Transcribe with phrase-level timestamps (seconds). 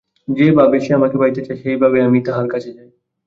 [0.27, 2.89] যে যে-ভাবে আমাকে পাইতে চায়, সেই ভাবেই আমি তাহার কাছে যাই।